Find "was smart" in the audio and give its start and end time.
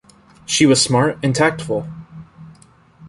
0.65-1.19